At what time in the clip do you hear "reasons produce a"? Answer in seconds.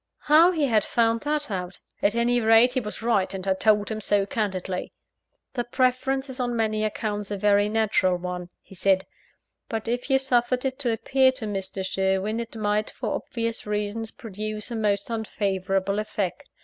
13.67-14.75